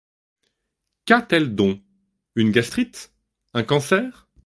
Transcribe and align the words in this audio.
Qu’a-t-elle 1.05 1.53
donc, 1.53 1.79
une 2.33 2.49
gastrite, 2.49 3.13
un 3.53 3.61
cancer? 3.61 4.27